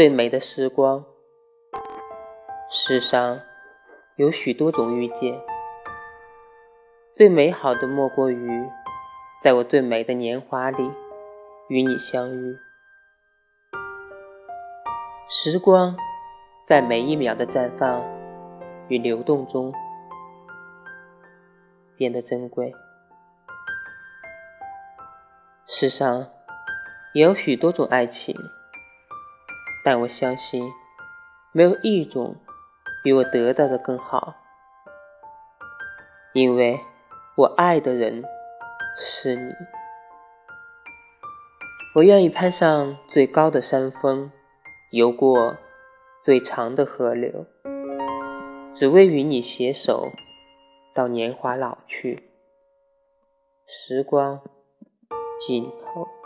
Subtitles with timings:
[0.00, 1.04] 最美的时光。
[2.70, 3.42] 世上
[4.16, 5.38] 有许多种遇见，
[7.14, 8.66] 最美好的莫过于
[9.44, 10.90] 在我最美的年华里
[11.68, 12.56] 与你相遇。
[15.28, 15.94] 时光
[16.66, 18.02] 在每一秒的绽放
[18.88, 19.70] 与流动中
[21.98, 22.74] 变得珍贵。
[25.66, 26.26] 世上
[27.12, 28.34] 也有许多种爱情，
[29.84, 30.72] 但我相信
[31.52, 32.36] 没有一种
[33.02, 34.34] 比我得到的更好，
[36.32, 36.80] 因为
[37.36, 38.22] 我爱的人
[38.98, 39.52] 是你。
[41.94, 44.30] 我愿意攀上最高的山峰，
[44.90, 45.56] 游过
[46.24, 47.46] 最长的河流，
[48.72, 50.08] 只为与你携手
[50.94, 52.30] 到年华老去，
[53.66, 54.40] 时光。
[55.46, 56.19] 尽头。